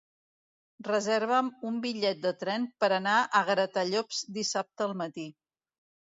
Reserva'm 0.85 1.49
un 1.71 1.75
bitllet 1.83 2.23
de 2.23 2.31
tren 2.43 2.65
per 2.83 2.89
anar 2.97 3.17
a 3.39 3.41
Gratallops 3.49 4.23
dissabte 4.39 4.85
al 4.87 4.97
matí. 5.03 5.27